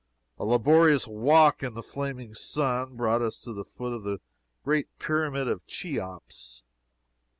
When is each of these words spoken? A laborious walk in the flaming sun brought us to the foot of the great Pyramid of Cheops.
A 0.39 0.45
laborious 0.45 1.07
walk 1.07 1.61
in 1.61 1.75
the 1.75 1.83
flaming 1.83 2.33
sun 2.33 2.95
brought 2.95 3.21
us 3.21 3.39
to 3.41 3.53
the 3.53 3.63
foot 3.63 3.93
of 3.93 4.01
the 4.03 4.19
great 4.63 4.87
Pyramid 4.97 5.47
of 5.47 5.67
Cheops. 5.67 6.63